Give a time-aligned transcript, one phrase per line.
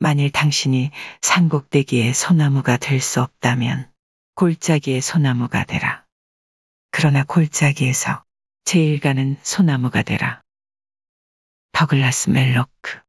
[0.00, 0.90] 만일 당신이
[1.22, 3.90] 산꼭대기의 소나무가 될 수 없다면
[4.34, 6.06] 골짜기의 소나무가 되라.
[6.90, 8.22] 그러나 골짜기에서
[8.64, 10.40] 제일 가는 소나무가 되라.
[11.72, 13.00] 더글라스 멜로크